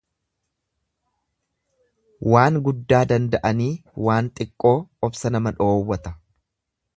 [2.35, 3.69] Waan guddaa danda'anii
[4.09, 4.75] waan xiqqoo
[5.11, 6.15] obsa nama dhoowwata.